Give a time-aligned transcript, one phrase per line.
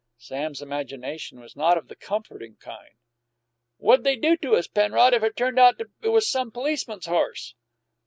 [0.17, 2.95] Sam's imagination was not of the comforting kind.
[3.77, 7.53] "What'd they do to us, Penrod, if it turned out he was some policeman's horse?"